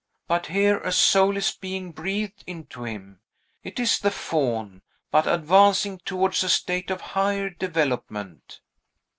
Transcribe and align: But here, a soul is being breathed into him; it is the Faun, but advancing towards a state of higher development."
But 0.27 0.47
here, 0.47 0.79
a 0.79 0.91
soul 0.91 1.37
is 1.37 1.51
being 1.51 1.91
breathed 1.91 2.43
into 2.47 2.85
him; 2.85 3.19
it 3.63 3.79
is 3.79 3.99
the 3.99 4.09
Faun, 4.09 4.81
but 5.11 5.27
advancing 5.27 5.99
towards 5.99 6.43
a 6.43 6.49
state 6.49 6.89
of 6.89 6.99
higher 7.13 7.51
development." 7.51 8.61